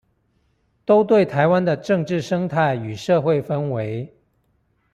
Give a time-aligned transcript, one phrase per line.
[0.83, 4.09] 都對臺灣的政治生態與社會氛圍